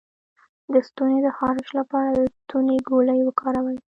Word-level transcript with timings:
د 0.71 0.73
ستوني 0.87 1.17
د 1.23 1.27
خارش 1.37 1.67
لپاره 1.79 2.09
د 2.13 2.19
ستوني 2.37 2.77
ګولۍ 2.89 3.19
وکاروئ 3.23 3.77